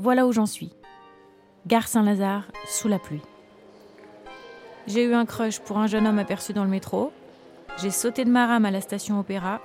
[0.00, 0.72] voilà où j'en suis.
[1.66, 3.20] Gare Saint-Lazare, sous la pluie.
[4.86, 7.12] J'ai eu un crush pour un jeune homme aperçu dans le métro.
[7.80, 9.60] J'ai sauté de ma rame à la station Opéra.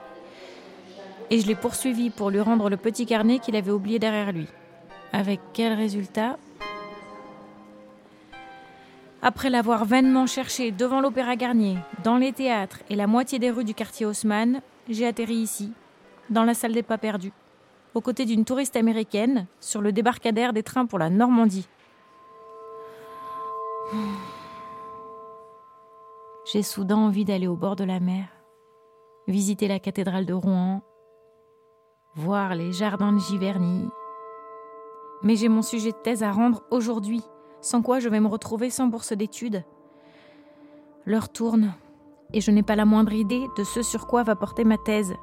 [1.30, 4.48] Et je l'ai poursuivi pour lui rendre le petit carnet qu'il avait oublié derrière lui.
[5.14, 6.38] Avec quel résultat?
[9.22, 13.64] Après l'avoir vainement cherché devant l'Opéra Garnier, dans les théâtres et la moitié des rues
[13.64, 15.72] du quartier Haussmann, j'ai atterri ici,
[16.30, 17.32] dans la salle des pas perdus,
[17.96, 21.68] aux côtés d'une touriste américaine, sur le débarcadère des trains pour la Normandie.
[26.52, 28.28] J'ai soudain envie d'aller au bord de la mer,
[29.28, 30.84] visiter la cathédrale de Rouen,
[32.16, 33.88] voir les jardins de Giverny.
[35.24, 37.24] Mais j'ai mon sujet de thèse à rendre aujourd'hui,
[37.62, 39.64] sans quoi je vais me retrouver sans bourse d'études.
[41.06, 41.74] L'heure tourne,
[42.34, 45.14] et je n'ai pas la moindre idée de ce sur quoi va porter ma thèse.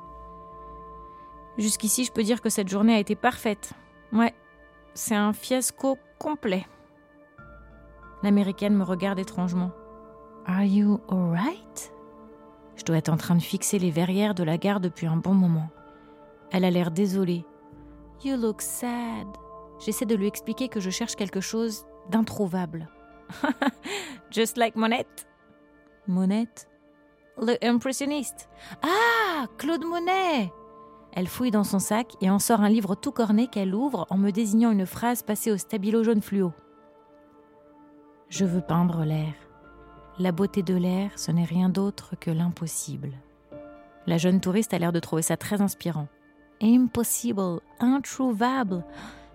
[1.59, 3.73] Jusqu'ici, je peux dire que cette journée a été parfaite.
[4.13, 4.35] Ouais,
[4.95, 6.67] c'est un fiasco complet.
[8.23, 9.73] L'américaine me regarde étrangement.
[10.47, 11.93] Are you alright?
[12.77, 15.35] Je dois être en train de fixer les verrières de la gare depuis un bon
[15.35, 15.69] moment.
[16.51, 17.45] Elle a l'air désolée.
[18.25, 19.27] You look sad.
[19.85, 22.89] J'essaie de lui expliquer que je cherche quelque chose d'introuvable.
[24.31, 25.27] Just like Monette.
[26.07, 26.69] Monette?
[27.41, 28.49] Le impressionniste.
[28.83, 30.53] Ah, Claude Monet
[31.13, 34.17] Elle fouille dans son sac et en sort un livre tout corné qu'elle ouvre en
[34.17, 36.53] me désignant une phrase passée au stabilo jaune fluo.
[38.31, 39.35] Je veux peindre l'air.
[40.19, 43.13] La beauté de l'air, ce n'est rien d'autre que l'impossible.
[44.07, 46.09] La jeune touriste a l'air de trouver ça très inspirant.
[46.63, 48.85] Impossible, introuvable,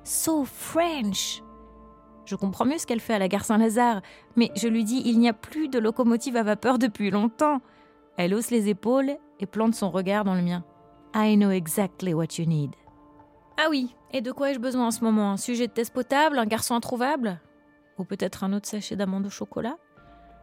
[0.04, 1.44] so French.
[2.26, 4.02] Je comprends mieux ce qu'elle fait à la gare Saint-Lazare,
[4.36, 7.62] mais je lui dis il n'y a plus de locomotive à vapeur depuis longtemps.
[8.18, 10.64] Elle hausse les épaules et plante son regard dans le mien.
[11.20, 12.76] I know exactly what you need.
[13.58, 15.32] Ah oui, et de quoi ai-je besoin en ce moment?
[15.32, 16.38] Un sujet de test potable?
[16.38, 17.42] Un garçon introuvable?
[17.98, 19.78] Ou peut-être un autre sachet d'amandes au chocolat?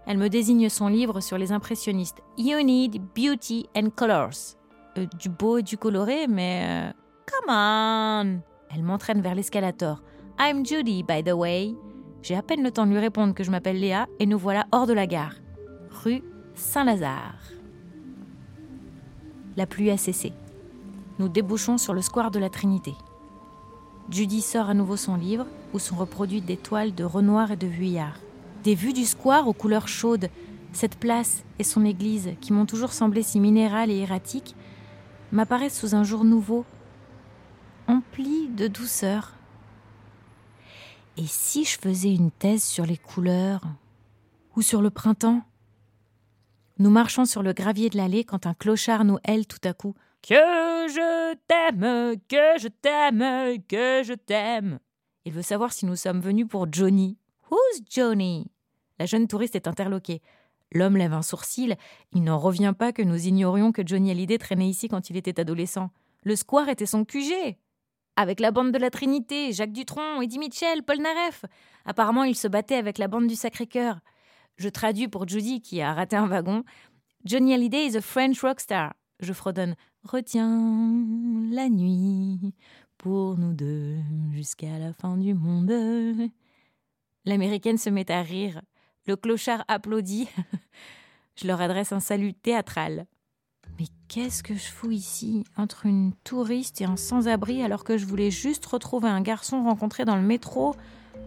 [0.04, 2.24] Elle me désigne son livre sur les impressionnistes.
[2.36, 4.56] You need beauty and colors.
[4.98, 6.64] Euh, du beau et du coloré, mais...
[6.66, 6.92] Euh,
[7.24, 8.40] come on
[8.74, 10.02] Elle m'entraîne vers l'escalator.
[10.40, 11.72] I'm Judy, by the way.
[12.20, 14.66] J'ai à peine le temps de lui répondre que je m'appelle Léa et nous voilà
[14.72, 15.36] hors de la gare.
[16.02, 17.38] Rue Saint-Lazare.
[19.56, 20.32] La pluie a cessé.
[21.18, 22.94] Nous débouchons sur le square de la Trinité.
[24.10, 27.66] Judy sort à nouveau son livre où sont reproduites des toiles de Renoir et de
[27.66, 28.18] Vuillard.
[28.64, 30.28] Des vues du square aux couleurs chaudes,
[30.72, 34.56] cette place et son église, qui m'ont toujours semblé si minérales et erratiques,
[35.30, 36.64] m'apparaissent sous un jour nouveau,
[37.86, 39.34] empli de douceur.
[41.16, 43.62] Et si je faisais une thèse sur les couleurs
[44.56, 45.42] ou sur le printemps?
[46.78, 49.94] Nous marchons sur le gravier de l'allée quand un clochard nous hèle tout à coup.
[50.26, 54.78] Que je t'aime, que je t'aime, que je t'aime.
[55.26, 57.18] Il veut savoir si nous sommes venus pour Johnny.
[57.50, 58.50] Who's Johnny?
[58.98, 60.22] La jeune touriste est interloquée.
[60.72, 61.76] L'homme lève un sourcil.
[62.12, 65.38] Il n'en revient pas que nous ignorions que Johnny Hallyday traînait ici quand il était
[65.38, 65.90] adolescent.
[66.22, 67.58] Le square était son QG.
[68.16, 71.44] Avec la bande de la Trinité, Jacques Dutronc, Eddie Mitchell, Paul Naref.
[71.84, 74.00] Apparemment, il se battait avec la bande du Sacré-Cœur.
[74.56, 76.64] Je traduis pour Judy, qui a raté un wagon.
[77.26, 78.94] Johnny Hallyday is a French rockstar.
[79.20, 80.92] Je fredonne Retiens
[81.50, 82.52] la nuit
[82.98, 83.96] pour nous deux
[84.32, 85.72] jusqu'à la fin du monde.
[87.24, 88.60] L'américaine se met à rire.
[89.06, 90.28] Le clochard applaudit.
[91.36, 93.06] je leur adresse un salut théâtral.
[93.78, 98.04] Mais qu'est-ce que je fous ici, entre une touriste et un sans-abri, alors que je
[98.04, 100.76] voulais juste retrouver un garçon rencontré dans le métro?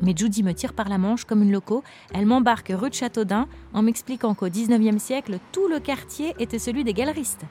[0.03, 1.83] Mais Judy me tire par la manche comme une loco.
[2.13, 6.83] Elle m'embarque rue de Châteaudun en m'expliquant qu'au XIXe siècle, tout le quartier était celui
[6.83, 7.45] des galeristes.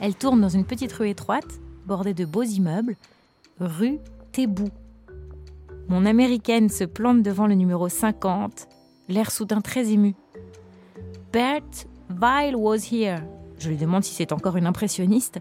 [0.00, 2.96] Elle tourne dans une petite rue étroite, bordée de beaux immeubles,
[3.60, 3.98] rue
[4.32, 4.70] Thébou.
[5.88, 8.66] Mon américaine se plante devant le numéro 50,
[9.08, 10.14] l'air soudain très ému.
[11.32, 13.22] Bert Weil was here.
[13.58, 15.38] Je lui demande si c'est encore une impressionniste.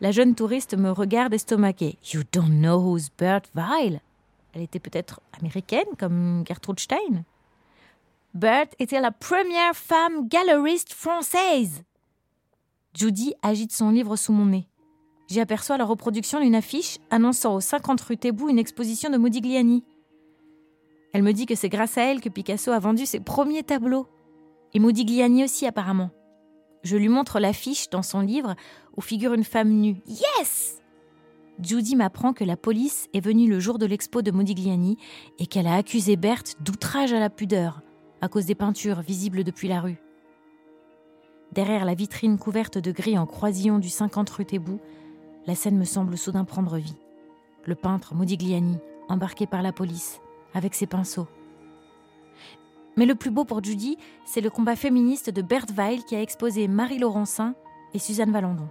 [0.00, 1.98] La jeune touriste me regarde estomaquée.
[2.12, 4.00] You don't know who's Bert Weil?
[4.52, 7.24] Elle était peut-être américaine, comme Gertrude Stein.
[8.32, 11.82] Bert était la première femme galeriste française.
[12.98, 14.68] Judy agite son livre sous mon nez.
[15.28, 19.84] J'y aperçois la reproduction d'une affiche annonçant aux 50 rue Thébou une exposition de Modigliani.
[21.12, 24.08] Elle me dit que c'est grâce à elle que Picasso a vendu ses premiers tableaux.
[24.74, 26.10] Et Modigliani aussi, apparemment.
[26.82, 28.56] Je lui montre l'affiche dans son livre
[28.96, 30.02] où figure une femme nue.
[30.08, 30.82] Yes
[31.62, 34.96] Judy m'apprend que la police est venue le jour de l'expo de Modigliani
[35.38, 37.80] et qu'elle a accusé Berthe d'outrage à la pudeur
[38.20, 40.00] à cause des peintures visibles depuis la rue.
[41.52, 44.46] Derrière la vitrine couverte de gris en croisillon du 50 rue
[45.46, 46.96] la scène me semble soudain prendre vie.
[47.64, 48.76] Le peintre Modigliani,
[49.08, 50.20] embarqué par la police,
[50.52, 51.26] avec ses pinceaux.
[52.98, 53.96] Mais le plus beau pour Judy,
[54.26, 57.54] c'est le combat féministe de Berthe Weil qui a exposé Marie Laurencin
[57.94, 58.68] et Suzanne Valandon.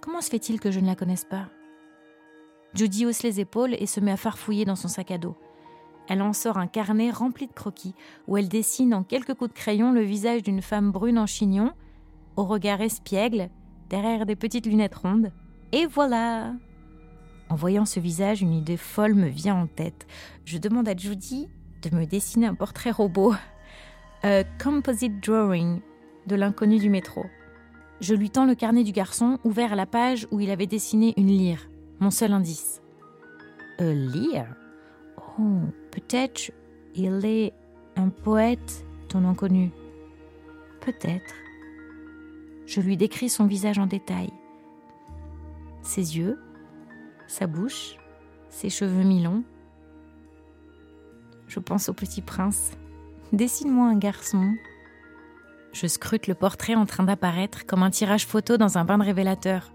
[0.00, 1.48] Comment se fait-il que je ne la connaisse pas?
[2.72, 5.36] Judy hausse les épaules et se met à farfouiller dans son sac à dos.
[6.08, 7.94] Elle en sort un carnet rempli de croquis,
[8.26, 11.72] où elle dessine en quelques coups de crayon le visage d'une femme brune en chignon,
[12.36, 13.50] au regard espiègle,
[13.88, 15.32] derrière des petites lunettes rondes.
[15.72, 16.54] Et voilà
[17.48, 20.06] En voyant ce visage, une idée folle me vient en tête.
[20.44, 21.48] Je demande à Judy
[21.82, 23.34] de me dessiner un portrait robot.
[24.22, 25.80] A composite drawing
[26.26, 27.24] de l'inconnu du métro.
[28.00, 31.14] Je lui tends le carnet du garçon, ouvert à la page où il avait dessiné
[31.16, 31.68] une lyre,
[32.00, 32.80] mon seul indice.
[33.78, 34.46] A lyre?
[35.38, 35.60] Oh,
[35.90, 36.52] peut-être
[36.94, 37.52] il est
[37.96, 39.70] un poète, ton inconnu.
[40.80, 41.34] Peut-être.
[42.70, 44.30] Je lui décris son visage en détail.
[45.82, 46.38] Ses yeux,
[47.26, 47.96] sa bouche,
[48.48, 49.42] ses cheveux mi-longs.
[51.48, 52.70] Je pense au petit prince.
[53.32, 54.54] Dessine-moi un garçon.
[55.72, 59.04] Je scrute le portrait en train d'apparaître comme un tirage photo dans un bain de
[59.04, 59.72] révélateur.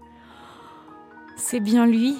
[1.36, 2.16] C'est bien lui.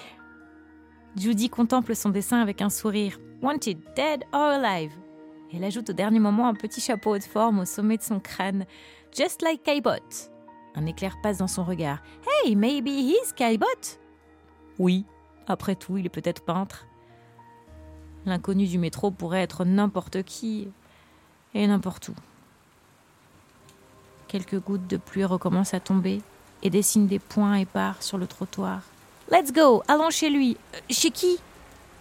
[1.16, 3.18] Judy contemple son dessin avec un sourire.
[3.40, 4.92] Wanted, dead or alive.
[5.54, 8.66] Elle ajoute au dernier moment un petit chapeau de forme au sommet de son crâne.
[9.16, 10.35] Just like Kaibot.
[10.76, 11.98] Un éclair passe dans son regard.
[12.44, 13.98] Hey, maybe he's Kaibot.
[14.78, 15.04] Oui,
[15.48, 16.86] après tout, il est peut-être peintre.
[18.26, 20.68] L'inconnu du métro pourrait être n'importe qui
[21.54, 22.14] et n'importe où.
[24.28, 26.20] Quelques gouttes de pluie recommencent à tomber
[26.62, 28.82] et dessinent des points épars sur le trottoir.
[29.30, 30.56] Let's go, allons chez lui.
[30.74, 31.38] Euh, chez qui?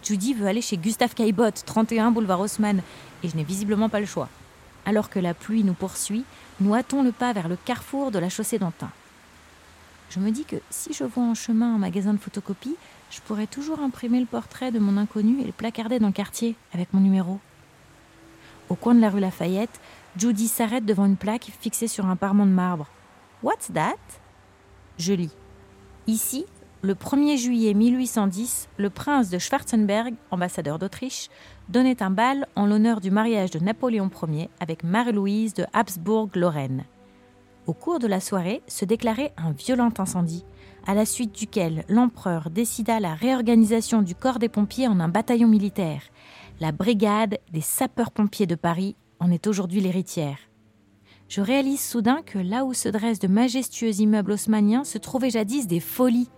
[0.04, 2.81] Judy veut aller chez Gustave Caillebotte, 31 boulevard Haussmann,
[3.24, 4.30] et je n'ai visiblement pas le choix.
[4.86, 6.26] Alors que la pluie nous poursuit,
[6.60, 8.92] nous hâtons le pas vers le carrefour de la chaussée d'Antin.
[10.10, 12.76] Je me dis que si je vois en chemin un magasin de photocopie,
[13.10, 16.56] je pourrais toujours imprimer le portrait de mon inconnu et le placarder dans le quartier
[16.74, 17.40] avec mon numéro.
[18.70, 19.80] Au coin de la rue Lafayette,
[20.18, 22.88] Judy s'arrête devant une plaque fixée sur un parement de marbre.
[23.44, 23.98] What's that?
[24.98, 25.32] Je lis.
[26.08, 26.46] Ici,
[26.86, 31.30] le 1er juillet 1810, le prince de Schwarzenberg, ambassadeur d'Autriche,
[31.68, 36.84] donnait un bal en l'honneur du mariage de Napoléon Ier avec Marie-Louise de Habsbourg-Lorraine.
[37.66, 40.46] Au cours de la soirée se déclarait un violent incendie,
[40.86, 45.48] à la suite duquel l'empereur décida la réorganisation du corps des pompiers en un bataillon
[45.48, 46.04] militaire.
[46.60, 50.38] La brigade des sapeurs-pompiers de Paris en est aujourd'hui l'héritière.
[51.30, 55.66] Je réalise soudain que là où se dressent de majestueux immeubles haussmanniens se trouvaient jadis
[55.66, 56.30] des folies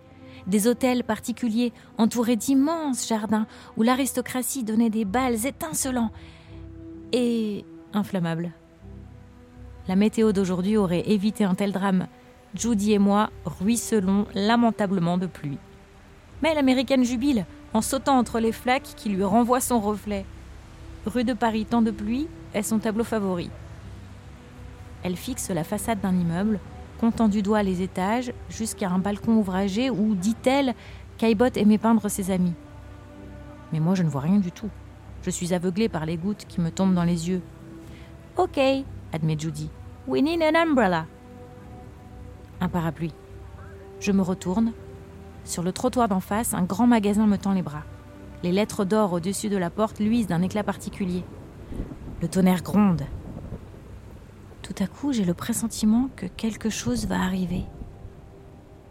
[0.46, 3.46] des hôtels particuliers entourés d'immenses jardins
[3.76, 6.10] où l'aristocratie donnait des bals étincelants
[7.12, 8.52] et inflammables.
[9.88, 12.06] La météo d'aujourd'hui aurait évité un tel drame.
[12.54, 15.58] Judy et moi ruisselons lamentablement de pluie.
[16.42, 20.24] Mais l'américaine jubile en sautant entre les flaques qui lui renvoient son reflet.
[21.06, 23.50] Rue de Paris, temps de pluie est son tableau favori.
[25.02, 26.58] Elle fixe la façade d'un immeuble
[27.00, 30.74] comptant du doigt les étages, jusqu'à un balcon ouvragé où, dit-elle,
[31.16, 32.54] Caillebotte aimait peindre ses amis.
[33.72, 34.70] Mais moi, je ne vois rien du tout.
[35.22, 37.42] Je suis aveuglée par les gouttes qui me tombent dans les yeux.
[38.36, 38.58] Ok,
[39.12, 39.68] admet Judy.
[40.06, 41.06] We need an umbrella.
[42.60, 43.12] Un parapluie.
[44.00, 44.72] Je me retourne.
[45.44, 47.84] Sur le trottoir d'en face, un grand magasin me tend les bras.
[48.42, 51.24] Les lettres d'or au-dessus de la porte luisent d'un éclat particulier.
[52.22, 53.02] Le tonnerre gronde.
[54.68, 57.64] Tout à coup, j'ai le pressentiment que quelque chose va arriver.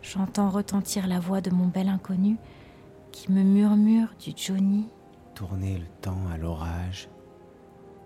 [0.01, 2.37] J'entends retentir la voix de mon bel inconnu
[3.11, 4.87] qui me murmure du Johnny.
[5.35, 7.09] Tourner le temps à l'orage,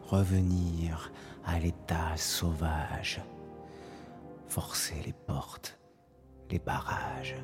[0.01, 1.13] revenir
[1.45, 3.21] à l'état sauvage,
[4.49, 5.79] forcer les portes,
[6.49, 7.37] les barrages.